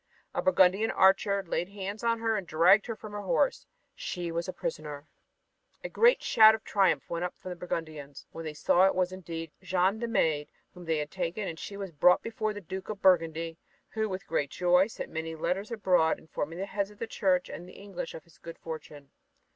[0.33, 3.67] A Burgundian archer laid hands on her and dragged her from her horse.
[3.93, 5.05] She was a prisoner.
[5.83, 8.95] A great shout of triumph went up from the Burgundians when they saw that it
[8.95, 12.61] was indeed Jeanne the Maid whom they had taken, and she was brought before the
[12.61, 13.59] Duke of Burgundy,
[13.89, 17.69] who, with great joy, sent many letters abroad informing the heads of the Church and
[17.69, 19.11] the English of his good fortune.